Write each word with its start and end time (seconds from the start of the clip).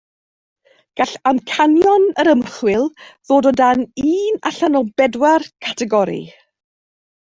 Gall 1.01 1.11
amcanion 1.31 2.07
yr 2.25 2.31
ymchwil 2.33 2.89
ddod 3.05 3.51
o 3.53 3.55
dan 3.63 3.87
un 4.09 4.43
allan 4.55 4.83
o 4.83 4.85
bedwar 5.01 5.51
categori 5.67 6.23